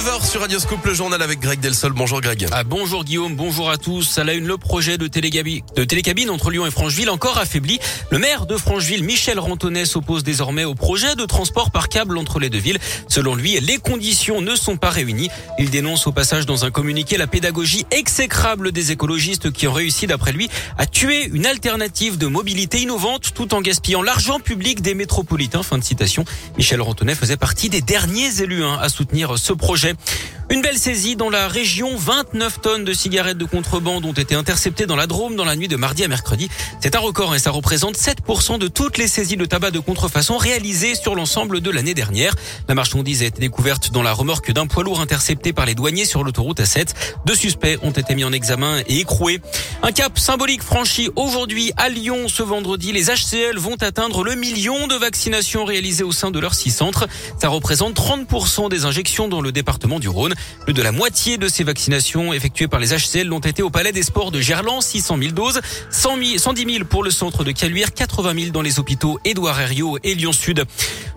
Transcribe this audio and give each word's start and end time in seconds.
9h 0.00 0.26
sur 0.26 0.40
Radio 0.40 0.58
Scoop, 0.58 0.82
le 0.86 0.94
journal 0.94 1.20
avec 1.20 1.40
Greg 1.40 1.60
Delsol. 1.60 1.92
Bonjour 1.92 2.22
Greg. 2.22 2.46
Ah, 2.52 2.64
bonjour 2.64 3.04
Guillaume, 3.04 3.36
bonjour 3.36 3.68
à 3.68 3.76
tous. 3.76 4.16
À 4.16 4.24
la 4.24 4.32
une, 4.32 4.46
le 4.46 4.56
projet 4.56 4.96
de, 4.96 5.08
de 5.08 5.84
télécabine 5.84 6.30
entre 6.30 6.50
Lyon 6.50 6.64
et 6.64 6.70
Francheville 6.70 7.10
encore 7.10 7.36
affaibli. 7.36 7.78
Le 8.10 8.18
maire 8.18 8.46
de 8.46 8.56
Francheville, 8.56 9.04
Michel 9.04 9.38
Rantonnet, 9.38 9.84
s'oppose 9.84 10.24
désormais 10.24 10.64
au 10.64 10.74
projet 10.74 11.16
de 11.16 11.26
transport 11.26 11.70
par 11.70 11.90
câble 11.90 12.16
entre 12.16 12.38
les 12.38 12.48
deux 12.48 12.58
villes. 12.58 12.78
Selon 13.08 13.34
lui, 13.34 13.60
les 13.60 13.76
conditions 13.76 14.40
ne 14.40 14.54
sont 14.56 14.78
pas 14.78 14.88
réunies. 14.88 15.28
Il 15.58 15.68
dénonce 15.68 16.06
au 16.06 16.12
passage 16.12 16.46
dans 16.46 16.64
un 16.64 16.70
communiqué 16.70 17.18
la 17.18 17.26
pédagogie 17.26 17.84
exécrable 17.90 18.72
des 18.72 18.92
écologistes 18.92 19.52
qui 19.52 19.66
ont 19.66 19.72
réussi, 19.74 20.06
d'après 20.06 20.32
lui, 20.32 20.48
à 20.78 20.86
tuer 20.86 21.26
une 21.26 21.44
alternative 21.44 22.16
de 22.16 22.26
mobilité 22.26 22.80
innovante 22.80 23.34
tout 23.34 23.52
en 23.52 23.60
gaspillant 23.60 24.00
l'argent 24.00 24.40
public 24.40 24.80
des 24.80 24.94
métropolitains. 24.94 25.62
Fin 25.62 25.76
de 25.76 25.84
citation. 25.84 26.24
Michel 26.56 26.80
Rantonnet 26.80 27.14
faisait 27.14 27.36
partie 27.36 27.68
des 27.68 27.82
derniers 27.82 28.40
élus 28.40 28.64
hein, 28.64 28.78
à 28.80 28.88
soutenir 28.88 29.36
ce 29.36 29.52
projet. 29.52 29.89
rentrée. 29.92 30.39
Une 30.52 30.62
belle 30.62 30.78
saisie 30.78 31.14
dans 31.14 31.30
la 31.30 31.46
région. 31.46 31.96
29 31.96 32.60
tonnes 32.60 32.84
de 32.84 32.92
cigarettes 32.92 33.38
de 33.38 33.44
contrebande 33.44 34.04
ont 34.04 34.12
été 34.12 34.34
interceptées 34.34 34.84
dans 34.84 34.96
la 34.96 35.06
Drôme 35.06 35.36
dans 35.36 35.44
la 35.44 35.54
nuit 35.54 35.68
de 35.68 35.76
mardi 35.76 36.02
à 36.02 36.08
mercredi. 36.08 36.48
C'est 36.80 36.96
un 36.96 36.98
record 36.98 37.36
et 37.36 37.38
ça 37.38 37.52
représente 37.52 37.96
7% 37.96 38.58
de 38.58 38.66
toutes 38.66 38.98
les 38.98 39.06
saisies 39.06 39.36
de 39.36 39.44
tabac 39.44 39.70
de 39.70 39.78
contrefaçon 39.78 40.38
réalisées 40.38 40.96
sur 40.96 41.14
l'ensemble 41.14 41.60
de 41.60 41.70
l'année 41.70 41.94
dernière. 41.94 42.34
La 42.66 42.74
marchandise 42.74 43.22
a 43.22 43.26
été 43.26 43.38
découverte 43.38 43.92
dans 43.92 44.02
la 44.02 44.12
remorque 44.12 44.50
d'un 44.50 44.66
poids 44.66 44.82
lourd 44.82 45.00
intercepté 45.00 45.52
par 45.52 45.66
les 45.66 45.76
douaniers 45.76 46.04
sur 46.04 46.24
l'autoroute 46.24 46.58
A7. 46.58 46.94
Deux 47.26 47.36
suspects 47.36 47.78
ont 47.82 47.92
été 47.92 48.16
mis 48.16 48.24
en 48.24 48.32
examen 48.32 48.80
et 48.88 48.98
écroués. 48.98 49.40
Un 49.84 49.92
cap 49.92 50.18
symbolique 50.18 50.64
franchi 50.64 51.10
aujourd'hui 51.14 51.70
à 51.76 51.88
Lyon 51.88 52.26
ce 52.26 52.42
vendredi. 52.42 52.90
Les 52.90 53.04
HCL 53.04 53.56
vont 53.56 53.76
atteindre 53.80 54.24
le 54.24 54.34
million 54.34 54.88
de 54.88 54.96
vaccinations 54.96 55.64
réalisées 55.64 56.02
au 56.02 56.10
sein 56.10 56.32
de 56.32 56.40
leurs 56.40 56.54
six 56.54 56.72
centres. 56.72 57.06
Ça 57.40 57.48
représente 57.48 57.94
30% 57.94 58.68
des 58.68 58.84
injections 58.84 59.28
dans 59.28 59.40
le 59.40 59.52
département 59.52 60.00
du 60.00 60.08
Rhône. 60.08 60.34
Plus 60.64 60.74
de 60.74 60.82
la 60.82 60.92
moitié 60.92 61.38
de 61.38 61.48
ces 61.48 61.64
vaccinations 61.64 62.32
effectuées 62.32 62.68
par 62.68 62.80
les 62.80 62.94
HCL 62.94 63.26
l'ont 63.26 63.40
été 63.40 63.62
au 63.62 63.70
Palais 63.70 63.92
des 63.92 64.02
Sports 64.02 64.30
de 64.30 64.40
Gerland, 64.40 64.82
600 64.82 65.18
000 65.18 65.32
doses, 65.32 65.60
100 65.90 66.16
000, 66.16 66.38
110 66.38 66.72
000 66.74 66.84
pour 66.84 67.02
le 67.02 67.10
centre 67.10 67.44
de 67.44 67.52
Caluire, 67.52 67.94
80 67.94 68.34
000 68.34 68.50
dans 68.50 68.62
les 68.62 68.78
hôpitaux 68.78 69.18
Édouard 69.24 69.60
Herriot 69.60 69.98
et 70.02 70.14
Lyon 70.14 70.32
Sud. 70.32 70.64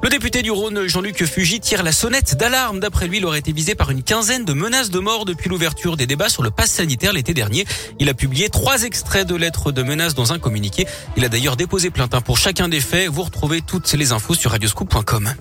Le 0.02 0.10
député 0.10 0.42
du 0.42 0.52
Rhône, 0.52 0.88
Jean-Luc 0.88 1.26
Fugy, 1.26 1.60
tire 1.60 1.84
la 1.84 1.92
sonnette 1.92 2.38
d'alarme. 2.38 2.80
D'après 2.80 3.08
lui, 3.08 3.18
il 3.18 3.26
aurait 3.26 3.40
été 3.40 3.52
visé 3.52 3.76
par 3.76 3.92
une 3.92 4.04
quinzaine 4.04 4.46
de 4.46 4.54
menaces 4.54 4.90
de 4.90 5.00
mort 5.00 5.26
depuis 5.26 5.50
l'ouverture 5.50 5.98
des 5.98 6.06
débats 6.06 6.30
sur 6.30 6.44
le 6.44 6.52
pass 6.52 6.72
sanitaire 6.72 7.14
l'été 7.14 7.34
dernier. 7.34 7.66
Il 8.00 8.10
a 8.10 8.14
publié 8.14 8.50
trois 8.50 8.84
extraits 8.84 9.28
de 9.28 9.36
lettres 9.36 9.72
de 9.72 9.84
menaces 9.84 10.16
dans 10.16 10.34
un 10.34 10.40
communiqué. 10.40 10.86
Il 11.18 11.26
a 11.26 11.30
d'ailleurs 11.30 11.58
déposé 11.58 11.90
plainte 11.90 12.14
pour 12.24 12.38
chacun 12.38 12.68
des 12.68 12.82
faits. 12.82 13.10
Vous 13.10 13.24
retrouvez 13.24 13.62
toutes 13.62 13.92
les 13.94 14.12
infos 14.12 14.36
sur 14.36 14.52
radioscoop.com. 14.52 15.34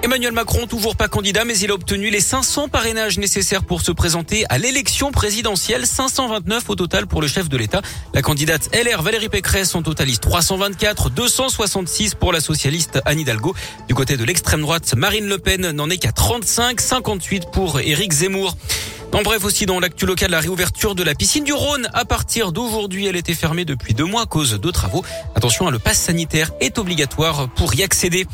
Emmanuel 0.00 0.32
Macron, 0.32 0.66
toujours 0.68 0.94
pas 0.94 1.08
candidat, 1.08 1.44
mais 1.44 1.58
il 1.58 1.72
a 1.72 1.74
obtenu 1.74 2.08
les 2.10 2.20
500 2.20 2.68
parrainages 2.68 3.18
nécessaires 3.18 3.64
pour 3.64 3.82
se 3.82 3.90
présenter 3.90 4.44
à 4.48 4.56
l'élection 4.56 5.10
présidentielle. 5.10 5.86
529 5.86 6.70
au 6.70 6.76
total 6.76 7.08
pour 7.08 7.20
le 7.20 7.26
chef 7.26 7.48
de 7.48 7.56
l'État. 7.56 7.82
La 8.14 8.22
candidate 8.22 8.70
LR 8.72 9.02
Valérie 9.02 9.28
Pécresse 9.28 9.74
en 9.74 9.82
totalise 9.82 10.20
324, 10.20 11.10
266 11.10 12.14
pour 12.14 12.32
la 12.32 12.40
socialiste 12.40 13.00
Anne 13.06 13.18
Hidalgo. 13.18 13.56
Du 13.88 13.94
côté 13.94 14.16
de 14.16 14.24
l'extrême 14.24 14.60
droite, 14.60 14.94
Marine 14.96 15.26
Le 15.26 15.38
Pen 15.38 15.72
n'en 15.72 15.90
est 15.90 15.98
qu'à 15.98 16.12
35, 16.12 16.80
58 16.80 17.50
pour 17.52 17.80
Éric 17.80 18.12
Zemmour. 18.12 18.56
En 19.12 19.22
bref 19.22 19.44
aussi 19.44 19.66
dans 19.66 19.80
l'actu 19.80 20.06
local, 20.06 20.30
la 20.30 20.40
réouverture 20.40 20.94
de 20.94 21.02
la 21.02 21.14
piscine 21.16 21.42
du 21.42 21.52
Rhône. 21.52 21.88
À 21.92 22.04
partir 22.04 22.52
d'aujourd'hui, 22.52 23.06
elle 23.06 23.16
était 23.16 23.34
fermée 23.34 23.64
depuis 23.64 23.94
deux 23.94 24.04
mois 24.04 24.26
cause 24.26 24.60
de 24.60 24.70
travaux. 24.70 25.04
Attention, 25.34 25.66
hein, 25.66 25.70
le 25.72 25.80
pass 25.80 25.98
sanitaire 25.98 26.52
est 26.60 26.78
obligatoire 26.78 27.48
pour 27.48 27.74
y 27.74 27.82
accéder. 27.82 28.26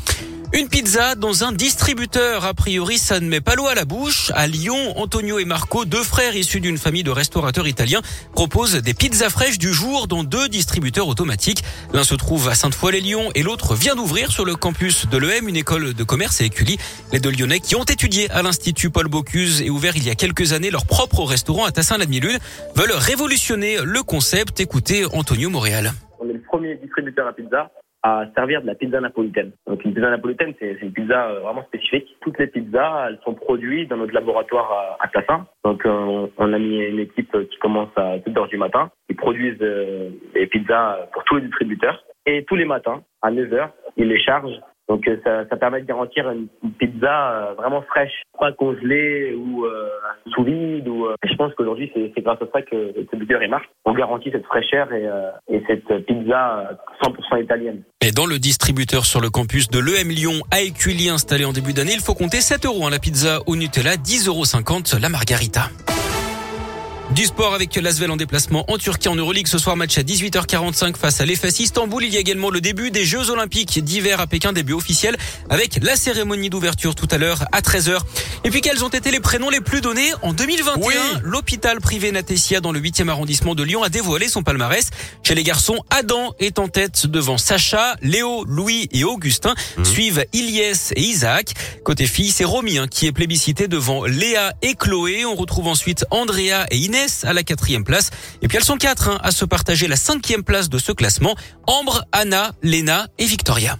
Une 0.53 0.69
pizza 0.69 1.15
dans 1.15 1.43
un 1.43 1.51
distributeur. 1.51 2.45
A 2.45 2.53
priori, 2.53 2.97
ça 2.97 3.19
ne 3.19 3.27
met 3.27 3.41
pas 3.41 3.55
l'eau 3.55 3.67
à 3.67 3.75
la 3.75 3.83
bouche. 3.83 4.31
À 4.35 4.47
Lyon, 4.47 4.97
Antonio 4.97 5.39
et 5.39 5.45
Marco, 5.45 5.85
deux 5.85 6.03
frères 6.03 6.35
issus 6.35 6.61
d'une 6.61 6.77
famille 6.77 7.03
de 7.03 7.11
restaurateurs 7.11 7.67
italiens, 7.67 8.01
proposent 8.33 8.75
des 8.75 8.93
pizzas 8.93 9.29
fraîches 9.29 9.57
du 9.57 9.73
jour 9.73 10.07
dans 10.07 10.23
deux 10.23 10.47
distributeurs 10.47 11.07
automatiques. 11.07 11.63
L'un 11.93 12.03
se 12.03 12.15
trouve 12.15 12.47
à 12.47 12.55
Sainte-Foy-les-Lyons 12.55 13.31
et 13.35 13.43
l'autre 13.43 13.75
vient 13.75 13.95
d'ouvrir 13.95 14.31
sur 14.31 14.45
le 14.45 14.55
campus 14.55 15.07
de 15.07 15.17
l'EM, 15.17 15.49
une 15.49 15.57
école 15.57 15.93
de 15.93 16.03
commerce 16.03 16.39
et 16.41 16.45
écully. 16.45 16.77
Les 17.11 17.19
deux 17.19 17.31
Lyonnais 17.31 17.59
qui 17.59 17.75
ont 17.75 17.83
étudié 17.83 18.29
à 18.31 18.41
l'Institut 18.41 18.89
Paul 18.89 19.07
Bocuse 19.07 19.61
et 19.61 19.69
ouvert 19.69 19.97
il 19.97 20.05
y 20.05 20.09
a 20.09 20.15
quelques 20.15 20.53
années 20.53 20.71
leur 20.71 20.85
propre 20.85 21.23
restaurant 21.23 21.65
à 21.65 21.71
Tassin-la-Demi-Lune 21.71 22.37
veulent 22.75 22.93
révolutionner 22.93 23.77
le 23.83 24.03
concept. 24.03 24.59
Écoutez 24.59 25.05
Antonio 25.13 25.49
Montréal. 25.49 25.93
On 26.19 26.29
est 26.29 26.33
le 26.33 26.41
premier 26.41 26.75
distributeur 26.75 27.27
à 27.27 27.33
pizza 27.33 27.71
à 28.05 28.27
servir 28.35 28.61
de 28.61 28.67
la 28.67 28.75
pizza 28.75 29.01
napolitaine. 29.01 29.51
Donc 29.65 29.83
une 29.83 29.91
pizza 29.95 30.11
napolitaine, 30.11 30.53
c'est 30.59 30.77
une 30.79 30.93
pizza 30.93 31.25
euh, 31.25 31.39
vraiment 31.39 31.63
spécifique. 31.63 32.05
Toutes 32.21 32.37
les 32.37 32.45
pizzas, 32.45 33.07
elles 33.09 33.19
sont 33.25 33.33
produites 33.33 33.89
dans 33.89 33.97
notre 33.97 34.13
laboratoire 34.13 34.97
à, 34.99 35.07
Tassin. 35.07 35.47
Donc 35.63 35.83
euh, 35.87 36.27
on 36.37 36.53
a 36.53 36.59
mis 36.59 36.81
une 36.81 36.99
équipe 36.99 37.35
qui 37.49 37.57
commence 37.57 37.89
à 37.95 38.17
7 38.23 38.37
heures 38.37 38.47
du 38.47 38.57
matin. 38.57 38.91
Ils 39.09 39.15
produisent 39.15 39.57
euh, 39.59 40.11
des 40.35 40.45
pizzas 40.45 40.99
pour 41.13 41.23
tous 41.23 41.37
les 41.37 41.47
distributeurs. 41.47 42.03
Et 42.27 42.45
tous 42.45 42.55
les 42.55 42.65
matins, 42.65 43.01
à 43.23 43.31
9 43.31 43.51
heures, 43.53 43.71
ils 43.97 44.07
les 44.07 44.19
chargent 44.19 44.61
donc 44.87 45.07
euh, 45.07 45.17
ça, 45.23 45.47
ça, 45.49 45.55
permet 45.55 45.81
de 45.81 45.87
garantir 45.87 46.29
une, 46.29 46.47
pizza 46.77 47.31
euh, 47.31 47.53
vraiment 47.55 47.81
fraîche, 47.81 48.21
pas 48.39 48.51
congelée 48.51 49.33
ou 49.33 49.65
euh, 49.65 49.89
sous 50.33 50.43
vide. 50.43 50.87
Ou, 50.87 51.07
je 51.23 51.33
pense 51.35 51.53
qu'aujourd'hui 51.55 51.91
c'est 51.93 52.21
grâce 52.21 52.41
à 52.41 52.45
ça 52.53 52.61
que 52.61 52.93
ce 53.11 53.15
burger 53.15 53.47
marche. 53.47 53.65
On 53.85 53.93
garantit 53.93 54.29
cette 54.31 54.45
fraîcheur 54.45 54.91
et, 54.93 55.07
et 55.49 55.63
cette 55.67 56.05
pizza 56.05 56.77
100% 57.01 57.43
italienne. 57.43 57.81
Et 58.01 58.11
dans 58.11 58.25
le 58.27 58.37
distributeur 58.37 59.05
sur 59.05 59.21
le 59.21 59.29
campus 59.29 59.69
de 59.69 59.79
l'EM 59.79 60.09
Lyon 60.09 60.43
à 60.51 60.61
Écully 60.61 61.09
installé 61.09 61.45
en 61.45 61.53
début 61.53 61.73
d'année, 61.73 61.93
il 61.93 62.01
faut 62.01 62.13
compter 62.13 62.41
7 62.41 62.65
euros 62.65 62.85
hein, 62.85 62.91
la 62.91 62.99
pizza 62.99 63.39
au 63.47 63.55
Nutella, 63.55 63.95
10,50 63.95 64.27
euros 64.29 65.01
la 65.01 65.09
margarita. 65.09 65.69
Du 67.11 67.23
sport 67.25 67.53
avec 67.53 67.75
Lasvel 67.75 68.09
en 68.09 68.17
déplacement 68.17 68.69
en 68.69 68.77
Turquie 68.77 69.07
en 69.09 69.15
Euroleague 69.15 69.47
ce 69.47 69.59
soir 69.59 69.77
match 69.77 69.97
à 69.97 70.01
18h45 70.01 70.97
face 70.97 71.21
à 71.21 71.25
l'EFAS 71.25 71.59
Istanbul. 71.59 72.03
Il 72.03 72.11
y 72.11 72.17
a 72.17 72.19
également 72.19 72.49
le 72.49 72.61
début 72.61 72.89
des 72.89 73.05
Jeux 73.05 73.29
Olympiques 73.29 73.81
d'hiver 73.83 74.19
à 74.19 74.27
Pékin, 74.27 74.53
début 74.53 74.73
officiel 74.73 75.15
avec 75.49 75.79
la 75.83 75.95
cérémonie 75.95 76.49
d'ouverture 76.49 76.95
tout 76.95 77.07
à 77.11 77.17
l'heure 77.17 77.45
à 77.51 77.61
13h. 77.61 77.99
Et 78.43 78.49
puis 78.49 78.61
quels 78.61 78.83
ont 78.83 78.89
été 78.89 79.11
les 79.11 79.19
prénoms 79.19 79.51
les 79.51 79.61
plus 79.61 79.81
donnés 79.81 80.11
en 80.23 80.33
2021 80.33 81.21
L'hôpital 81.23 81.79
privé 81.79 82.11
Natessia 82.11 82.59
dans 82.59 82.71
le 82.71 82.81
8e 82.81 83.07
arrondissement 83.07 83.53
de 83.53 83.63
Lyon 83.63 83.83
a 83.83 83.89
dévoilé 83.89 84.27
son 84.27 84.41
palmarès. 84.41 84.89
Chez 85.23 85.35
les 85.35 85.43
garçons, 85.43 85.83
Adam 85.91 86.33
est 86.39 86.57
en 86.57 86.67
tête 86.67 87.05
devant 87.05 87.37
Sacha, 87.37 87.95
Léo, 88.01 88.45
Louis 88.45 88.89
et 88.91 89.03
Augustin. 89.03 89.53
Mmh. 89.77 89.85
Suivent 89.85 90.25
Ilyes 90.33 90.91
et 90.95 91.01
Isaac. 91.01 91.53
Côté 91.83 92.07
filles, 92.07 92.31
c'est 92.31 92.45
Romy 92.45 92.79
hein, 92.79 92.87
qui 92.87 93.05
est 93.05 93.11
plébiscité 93.11 93.67
devant 93.67 94.05
Léa 94.05 94.53
et 94.63 94.73
Chloé. 94.73 95.23
On 95.23 95.35
retrouve 95.35 95.67
ensuite 95.67 96.05
Andrea 96.09 96.65
et 96.71 96.77
Inès 96.77 96.94
à 97.23 97.33
la 97.33 97.43
quatrième 97.43 97.83
place. 97.83 98.09
Et 98.41 98.47
puis 98.47 98.57
elles 98.57 98.63
sont 98.63 98.77
quatre 98.77 99.09
hein, 99.09 99.19
à 99.23 99.31
se 99.31 99.45
partager 99.45 99.87
la 99.87 99.95
cinquième 99.95 100.43
place 100.43 100.69
de 100.69 100.77
ce 100.77 100.91
classement. 100.91 101.35
Ambre, 101.67 102.05
Anna, 102.11 102.53
Lena 102.61 103.07
et 103.17 103.25
Victoria. 103.25 103.77